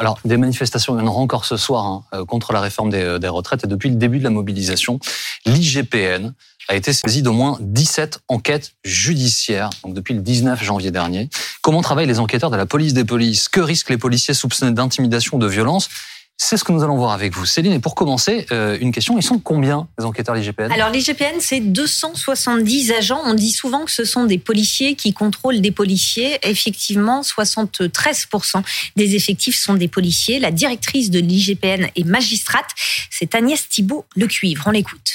[0.00, 2.88] Alors, des manifestations, il y en aura encore ce soir hein, euh, contre la réforme
[2.88, 3.64] des, des, retraites.
[3.64, 4.98] Et depuis le début de la mobilisation,
[5.44, 6.32] l'IGPN
[6.68, 11.28] a été saisi d'au moins 17 enquêtes judiciaires, donc depuis le 19 janvier dernier.
[11.60, 13.50] Comment travaillent les enquêteurs de la police des polices?
[13.50, 15.90] Que risquent les policiers soupçonnés d'intimidation, de violence?
[16.42, 17.44] C'est ce que nous allons voir avec vous.
[17.44, 19.18] Céline, et pour commencer, euh, une question.
[19.18, 23.20] Ils sont combien, les enquêteurs l'IGPN Alors, l'IGPN, c'est 270 agents.
[23.26, 26.38] On dit souvent que ce sont des policiers qui contrôlent des policiers.
[26.42, 28.62] Effectivement, 73%
[28.96, 30.38] des effectifs sont des policiers.
[30.38, 32.70] La directrice de l'IGPN est magistrate.
[33.10, 34.64] C'est Agnès Thibault-Le Cuivre.
[34.66, 35.12] On l'écoute.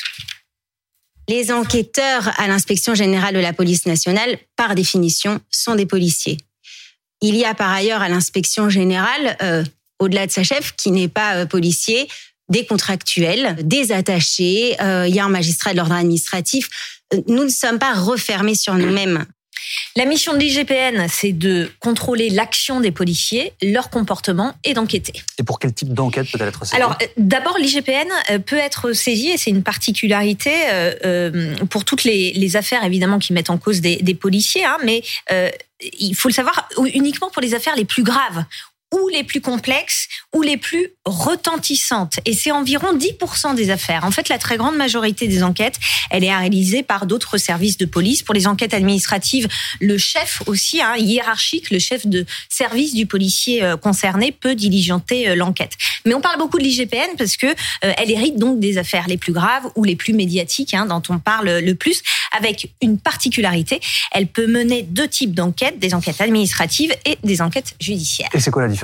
[1.27, 6.37] Les enquêteurs à l'inspection générale de la police nationale, par définition, sont des policiers.
[7.21, 9.63] Il y a par ailleurs à l'inspection générale, euh,
[9.99, 12.08] au-delà de sa chef, qui n'est pas euh, policier,
[12.49, 16.70] des contractuels, des attachés, euh, il y a un magistrat de l'ordre administratif.
[17.27, 19.26] Nous ne sommes pas refermés sur nous-mêmes.
[19.95, 25.13] La mission de l'IGPN, c'est de contrôler l'action des policiers, leur comportement et d'enquêter.
[25.40, 26.76] Et pour quel type d'enquête peut-elle être saisie?
[26.76, 32.04] Alors, euh, d'abord, l'IGPN euh, peut être saisie, et c'est une particularité euh, pour toutes
[32.04, 35.04] les, affaires, évidemment, qui mettent en cause des, policiers, hein, mais
[35.99, 38.46] il faut le savoir uniquement pour les affaires les plus graves
[38.93, 42.19] ou les plus complexes ou les plus retentissantes.
[42.25, 44.03] Et c'est environ 10% des affaires.
[44.03, 45.75] En fait, la très grande majorité des enquêtes,
[46.11, 48.23] elle est réalisée par d'autres services de police.
[48.23, 49.47] Pour les enquêtes administratives,
[49.79, 55.29] le chef aussi, hein, hiérarchique, le chef de service du policier euh, concerné peut diligenter
[55.29, 55.73] euh, l'enquête.
[56.05, 57.53] Mais on parle beaucoup de l'IGPN parce que euh,
[57.97, 61.19] elle hérite donc des affaires les plus graves ou les plus médiatiques, hein, dont on
[61.19, 62.01] parle le plus,
[62.37, 63.79] avec une particularité.
[64.11, 68.29] Elle peut mener deux types d'enquêtes, des enquêtes administratives et des enquêtes judiciaires.
[68.33, 68.75] Et c'est quoi la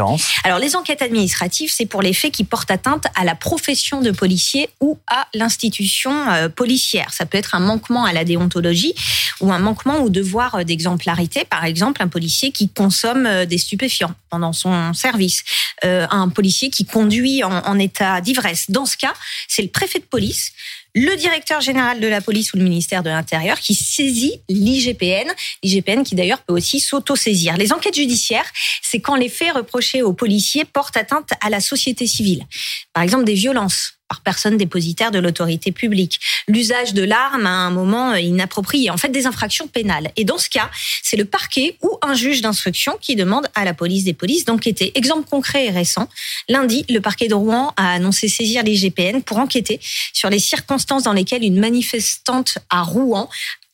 [0.43, 4.11] alors, les enquêtes administratives, c'est pour les faits qui portent atteinte à la profession de
[4.11, 7.13] policier ou à l'institution euh, policière.
[7.13, 8.93] Ça peut être un manquement à la déontologie
[9.39, 11.45] ou un manquement au devoir euh, d'exemplarité.
[11.45, 15.43] Par exemple, un policier qui consomme euh, des stupéfiants pendant son service,
[15.83, 18.71] un policier qui conduit en état d'ivresse.
[18.71, 19.13] Dans ce cas,
[19.49, 20.53] c'est le préfet de police
[20.95, 25.31] le directeur général de la police ou le ministère de l'Intérieur qui saisit l'IGPN,
[25.63, 27.57] l'IGPN qui d'ailleurs peut aussi s'auto-saisir.
[27.57, 28.49] Les enquêtes judiciaires,
[28.81, 32.45] c'est quand les faits reprochés aux policiers portent atteinte à la société civile.
[32.93, 36.19] Par exemple, des violences par personne dépositaire de l'autorité publique.
[36.49, 40.11] L'usage de l'arme à un moment inapproprié, en fait des infractions pénales.
[40.17, 40.69] Et dans ce cas,
[41.01, 44.91] c'est le parquet ou un juge d'instruction qui demande à la police des polices d'enquêter.
[44.95, 46.09] Exemple concret et récent,
[46.49, 49.79] lundi, le parquet de Rouen a annoncé saisir l'IGPN pour enquêter
[50.11, 53.29] sur les circonstances dans lesquelles une manifestante à Rouen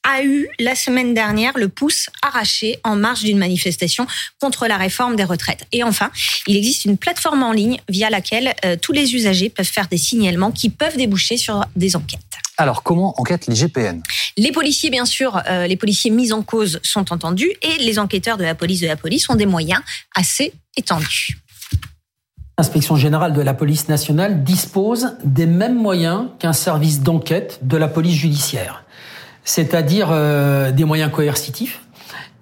[0.07, 4.07] a eu la semaine dernière le pouce arraché en marge d'une manifestation
[4.39, 5.67] contre la réforme des retraites.
[5.73, 6.09] Et enfin,
[6.47, 9.97] il existe une plateforme en ligne via laquelle euh, tous les usagers peuvent faire des
[9.97, 12.21] signalements qui peuvent déboucher sur des enquêtes.
[12.57, 14.01] Alors, comment enquête l'IGPN
[14.37, 18.37] Les policiers, bien sûr, euh, les policiers mis en cause sont entendus et les enquêteurs
[18.37, 19.81] de la police de la police ont des moyens
[20.15, 21.37] assez étendus.
[22.57, 27.87] L'inspection générale de la police nationale dispose des mêmes moyens qu'un service d'enquête de la
[27.87, 28.83] police judiciaire
[29.47, 31.81] c'est-à-dire euh, des moyens coercitifs.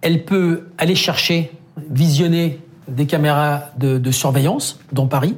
[0.02, 1.52] Elle peut aller chercher,
[1.92, 5.36] visionner des caméras de, surveillance dans Paris,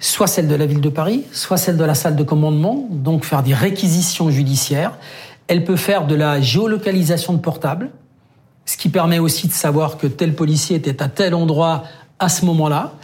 [0.00, 3.24] soit celles de la ville de Paris, soit celles de la salle de commandement, donc
[3.24, 4.98] faire des réquisitions judiciaires.
[5.46, 7.90] Elle peut faire de la géolocalisation de portables,
[8.66, 11.84] ce qui permet aussi de savoir que tel policier était à tel endroit
[12.18, 12.94] à ce moment-là.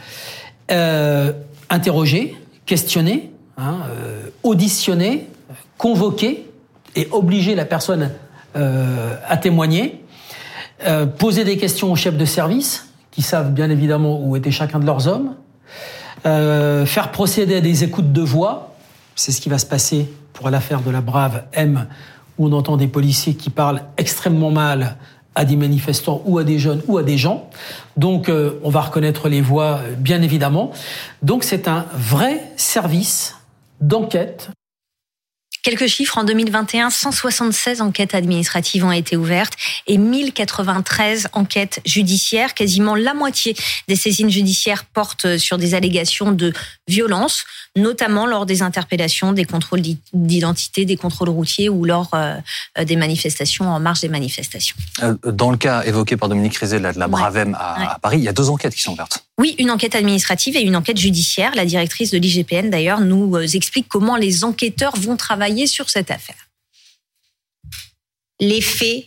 [0.72, 1.32] Euh,
[1.70, 5.28] interroger, questionner, hein, euh, auditionner,
[5.76, 6.47] convoquer
[6.96, 8.10] et obliger la personne
[8.56, 10.02] euh, à témoigner,
[10.86, 14.78] euh, poser des questions aux chefs de service, qui savent bien évidemment où était chacun
[14.78, 15.34] de leurs hommes,
[16.26, 18.74] euh, faire procéder à des écoutes de voix,
[19.14, 21.86] c'est ce qui va se passer pour l'affaire de la brave M,
[22.38, 24.96] où on entend des policiers qui parlent extrêmement mal
[25.34, 27.50] à des manifestants ou à des jeunes ou à des gens.
[27.96, 28.30] Donc
[28.62, 30.72] on va reconnaître les voix, bien évidemment.
[31.22, 33.36] Donc c'est un vrai service
[33.80, 34.50] d'enquête
[35.68, 39.52] Quelques chiffres, en 2021, 176 enquêtes administratives ont été ouvertes
[39.86, 42.54] et 1093 enquêtes judiciaires.
[42.54, 43.54] Quasiment la moitié
[43.86, 46.54] des saisines judiciaires portent sur des allégations de
[46.86, 47.44] violence,
[47.76, 49.82] notamment lors des interpellations, des contrôles
[50.14, 52.36] d'identité, des contrôles routiers ou lors euh,
[52.82, 54.76] des manifestations, en marge des manifestations.
[55.02, 58.28] Euh, dans le cas évoqué par Dominique Rizet de la Bravem à, Paris, il y
[58.28, 59.27] a deux enquêtes qui sont ouvertes.
[59.38, 61.54] Oui, une enquête administrative et une enquête judiciaire.
[61.54, 66.10] La directrice de l'IGPN, d'ailleurs, nous euh, explique comment les enquêteurs vont travailler sur cette
[66.10, 66.48] affaire
[68.40, 69.04] Les faits,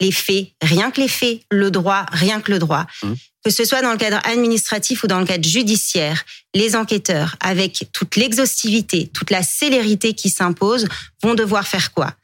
[0.00, 2.86] les faits, rien que les faits, le droit, rien que le droit.
[3.04, 3.12] Mmh.
[3.44, 7.86] Que ce soit dans le cadre administratif ou dans le cadre judiciaire, les enquêteurs, avec
[7.92, 10.88] toute l'exhaustivité, toute la célérité qui s'impose,
[11.22, 12.14] vont devoir faire quoi?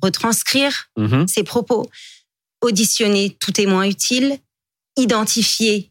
[0.00, 1.26] Retranscrire mmh.
[1.26, 1.90] ces propos,
[2.60, 4.38] auditionner tout témoin utile,
[4.96, 5.90] identifier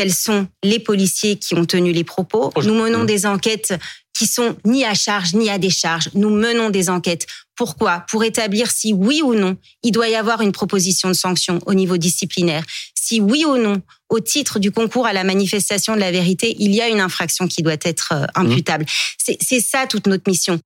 [0.00, 2.50] quels sont les policiers qui ont tenu les propos.
[2.64, 3.74] Nous menons des enquêtes
[4.14, 6.08] qui sont ni à charge ni à décharge.
[6.14, 7.26] Nous menons des enquêtes.
[7.54, 8.06] Pourquoi?
[8.08, 11.74] Pour établir si oui ou non il doit y avoir une proposition de sanction au
[11.74, 12.64] niveau disciplinaire.
[12.94, 16.74] Si oui ou non, au titre du concours à la manifestation de la vérité, il
[16.74, 18.84] y a une infraction qui doit être euh, imputable.
[18.84, 19.34] Mmh.
[19.38, 20.58] C'est ça toute notre mission.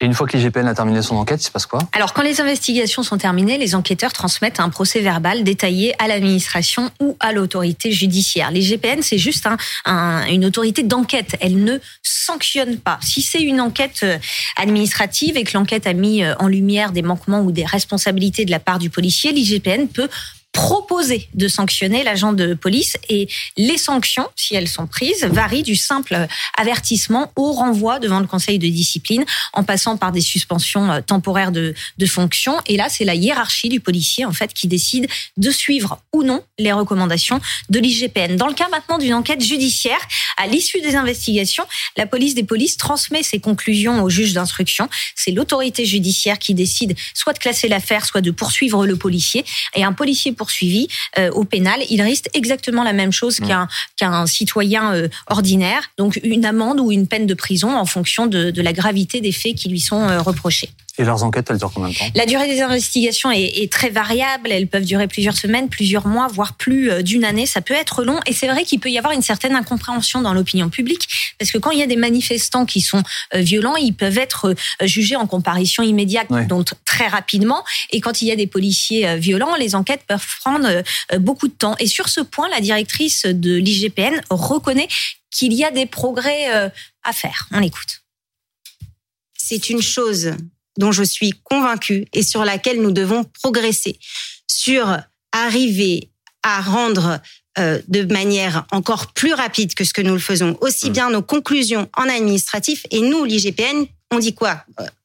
[0.00, 1.78] Et une fois que l'IGPN a terminé son enquête, il se passe quoi?
[1.92, 6.90] Alors, quand les investigations sont terminées, les enquêteurs transmettent un procès verbal détaillé à l'administration
[7.00, 8.50] ou à l'autorité judiciaire.
[8.50, 9.48] L'IGPN, c'est juste
[9.86, 11.38] un, une autorité d'enquête.
[11.40, 12.98] Elle ne sanctionne pas.
[13.00, 14.18] Si c'est une enquête euh,
[14.56, 18.50] administrative et que l'enquête a mis euh, en lumière des manquements ou des responsabilités de
[18.50, 20.10] la part du policier, l'IGPN peut
[20.56, 25.76] proposer de sanctionner l'agent de police et les sanctions, si elles sont prises, varient du
[25.76, 26.26] simple
[26.56, 31.52] avertissement au renvoi devant le conseil de discipline en passant par des suspensions euh, temporaires
[31.52, 32.54] de, de fonction.
[32.66, 36.42] Et là, c'est la hiérarchie du policier, en fait, qui décide de suivre ou non
[36.58, 37.38] les recommandations
[37.68, 38.36] de l'IGPN.
[38.36, 40.00] Dans le cas maintenant d'une enquête judiciaire,
[40.38, 41.66] à l'issue des investigations,
[41.98, 44.88] la police des polices transmet ses conclusions au juge d'instruction.
[45.14, 49.44] C'est l'autorité judiciaire qui décide soit de classer l'affaire, soit de poursuivre le policier.
[49.74, 50.86] Et un policier pour poursuivi
[51.18, 53.66] euh, au pénal, il risque exactement la même chose qu'un
[53.96, 58.52] qu'un citoyen euh, ordinaire, donc une amende ou une peine de prison en fonction de,
[58.52, 60.70] de la gravité des faits qui lui sont euh, reprochés.
[60.98, 62.06] Et leurs enquêtes, elles durent combien de temps?
[62.14, 64.50] La durée des investigations est, est, très variable.
[64.50, 67.46] Elles peuvent durer plusieurs semaines, plusieurs mois, voire plus d'une année.
[67.46, 68.18] Ça peut être long.
[68.26, 71.08] Et c'est vrai qu'il peut y avoir une certaine incompréhension dans l'opinion publique.
[71.38, 73.02] Parce que quand il y a des manifestants qui sont
[73.34, 77.64] violents, ils peuvent être jugés en comparution immédiate, donc très rapidement.
[77.90, 80.82] Et quand il y a des policiers violents, les enquêtes peuvent prendre
[81.12, 81.76] euh, beaucoup de temps.
[81.78, 84.88] Et sur ce point, la directrice de l'IGPN reconnaît
[85.30, 86.68] qu'il y a des progrès euh,
[87.04, 87.48] à faire.
[87.52, 88.02] On écoute.
[89.34, 90.32] C'est une chose
[90.76, 93.98] dont je suis convaincue et sur laquelle nous devons progresser.
[94.46, 94.98] Sur
[95.32, 96.10] arriver
[96.42, 97.20] à rendre
[97.58, 101.22] euh, de manière encore plus rapide que ce que nous le faisons, aussi bien nos
[101.22, 104.64] conclusions en administratif et nous, l'IGPN, on dit quoi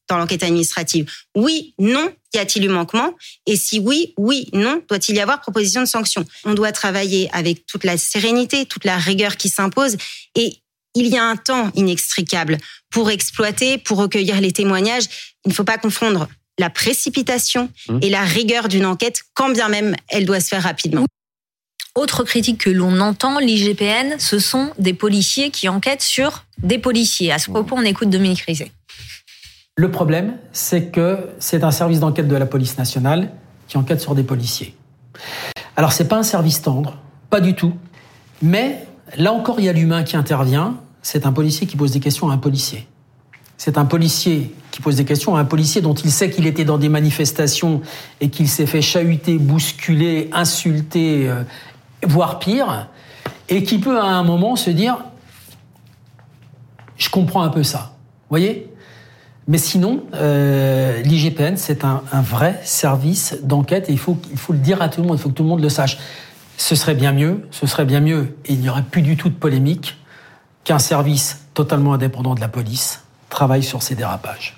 [0.09, 1.09] dans l'enquête administrative?
[1.35, 3.15] Oui, non, y a-t-il eu manquement?
[3.45, 6.25] Et si oui, oui, non, doit-il y avoir proposition de sanction?
[6.44, 9.95] On doit travailler avec toute la sérénité, toute la rigueur qui s'impose
[10.35, 10.57] et
[10.95, 12.57] il y a un temps inextricable
[12.89, 15.05] pour exploiter, pour recueillir les témoignages.
[15.45, 16.27] Il ne faut pas confondre
[16.59, 17.99] la précipitation mmh.
[18.01, 21.05] et la rigueur d'une enquête, quand bien même elle doit se faire rapidement.
[21.95, 27.31] Autre critique que l'on entend, l'IGPN, ce sont des policiers qui enquêtent sur des policiers.
[27.33, 28.71] À ce propos, on écoute Dominique Rizet.
[29.75, 33.31] Le problème, c'est que c'est un service d'enquête de la police nationale
[33.67, 34.75] qui enquête sur des policiers.
[35.75, 36.97] Alors c'est pas un service tendre,
[37.29, 37.73] pas du tout.
[38.41, 38.85] Mais
[39.17, 40.77] là encore, il y a l'humain qui intervient.
[41.01, 42.87] C'est un policier qui pose des questions à un policier.
[43.57, 46.65] C'est un policier qui pose des questions à un policier dont il sait qu'il était
[46.65, 47.81] dans des manifestations
[48.19, 51.43] et qu'il s'est fait chahuter, bousculer, insulter, euh,
[52.03, 52.87] voire pire,
[53.49, 54.97] et qui peut à un moment se dire,
[56.97, 57.93] je comprends un peu ça.
[57.97, 58.67] Vous voyez?
[59.47, 64.53] Mais sinon, euh, l'IGPN, c'est un, un, vrai service d'enquête et il faut, il faut
[64.53, 65.97] le dire à tout le monde, il faut que tout le monde le sache.
[66.57, 69.30] Ce serait bien mieux, ce serait bien mieux, et il n'y aurait plus du tout
[69.30, 69.98] de polémique,
[70.63, 74.57] qu'un service totalement indépendant de la police travaille sur ces dérapages.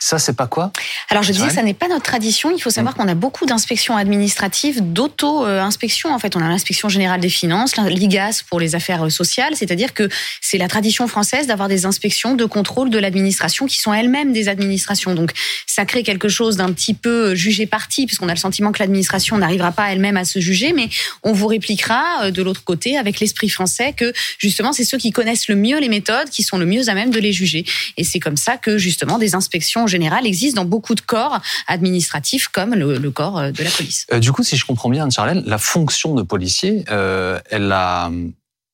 [0.00, 0.72] Ça, c'est pas quoi
[1.08, 2.50] Alors, je disais, ça n'est pas notre tradition.
[2.54, 6.12] Il faut savoir qu'on a beaucoup d'inspections administratives, d'auto-inspection.
[6.12, 9.54] En fait, on a l'inspection générale des finances, l'IGAS pour les affaires sociales.
[9.54, 10.08] C'est-à-dire que
[10.40, 14.48] c'est la tradition française d'avoir des inspections de contrôle de l'administration qui sont elles-mêmes des
[14.48, 15.14] administrations.
[15.14, 15.30] Donc,
[15.66, 19.38] ça crée quelque chose d'un petit peu jugé parti, puisqu'on a le sentiment que l'administration
[19.38, 20.72] n'arrivera pas elle-même à se juger.
[20.72, 20.88] Mais
[21.22, 25.12] on vous répliquera euh, de l'autre côté avec l'esprit français que justement, c'est ceux qui
[25.12, 27.64] connaissent le mieux les méthodes qui sont le mieux à même de les juger.
[27.96, 32.48] Et c'est comme ça que justement des inspections général existe dans beaucoup de corps administratifs
[32.48, 34.06] comme le, corps euh, de la police.
[34.12, 38.10] Euh, du coup, si je comprends bien, Charlène, la fonction de policier, euh, elle, a,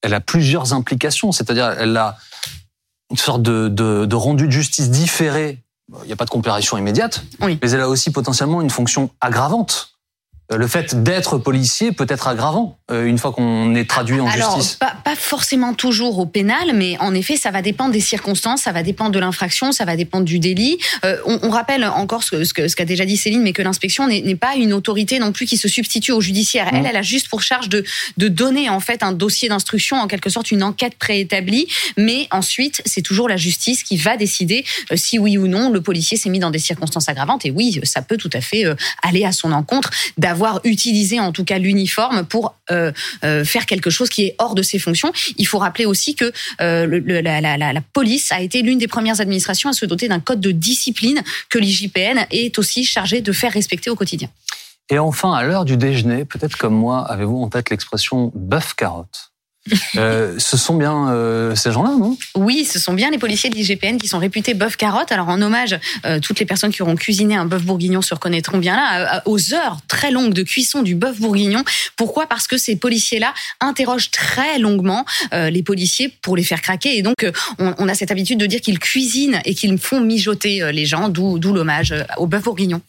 [0.03, 1.33] elle a plusieurs implications.
[1.33, 2.17] C'est-à-dire, elle a
[3.11, 5.59] une sorte de, de, de rendu de justice différé.
[6.05, 7.59] Il n'y a pas de comparution immédiate, oui.
[7.61, 9.91] mais elle a aussi potentiellement une fonction aggravante
[10.51, 14.57] le fait d'être policier peut être aggravant euh, une fois qu'on est traduit en Alors,
[14.57, 14.77] justice.
[14.77, 18.73] Pas, pas forcément toujours au pénal, mais en effet, ça va dépendre des circonstances, ça
[18.73, 20.79] va dépendre de l'infraction, ça va dépendre du délit.
[21.05, 24.09] Euh, on, on, rappelle encore ce, ce, ce qu'a déjà dit Céline, mais que l'inspection
[24.09, 26.69] n'est pas une autorité non plus qui se substitue au judiciaire.
[26.73, 27.85] Elle, elle a juste pour charge de,
[28.17, 32.83] de donner en fait un dossier d'instruction, en quelque sorte une enquête préétablie, mais ensuite
[32.87, 36.31] c'est toujours la justice qui va décider euh, si oui ou non le policier s'est
[36.31, 37.47] mis dans des circonstances aggravantes.
[37.47, 41.33] Et oui, ça peut tout à fait euh, aller à son encontre d'avoir utiliser en
[41.33, 42.93] tout cas l'uniforme pour euh,
[43.25, 45.13] euh, faire quelque chose qui est hors de ses fonctions.
[45.37, 49.71] Il faut rappeler aussi que euh, la, la, police a été l'une des premières administrations
[49.71, 53.91] à se doter d'un code de discipline que l'IJPN est aussi chargée de faire respecter
[53.91, 54.29] au quotidien.
[54.91, 59.30] Et enfin, à l'heure du déjeuner, peut-être comme moi, avez-vous en tête l'expression bœuf carotte
[59.97, 62.17] euh, ce sont bien euh, ces gens-là, non?
[62.35, 65.13] Oui, ce sont bien les policiers de l'IGPN qui sont réputés bœuf carotte.
[65.13, 68.59] Alors en hommage, euh, toutes les personnes qui auront cuisiné un bœuf bourguignon se reconnaîtront
[68.59, 71.63] bien là, aux heures très longues de cuisson du bœuf bourguignon.
[71.97, 72.27] Pourquoi?
[72.27, 76.97] Parce que ces policiers-là interrogent très longuement les policiers pour les faire craquer.
[76.97, 77.17] Et donc
[77.59, 81.09] on, on a cette habitude de dire qu'ils cuisinent et qu'ils font mijoter les gens,
[81.09, 82.81] d'où l'hommage au bœuf bourguignon.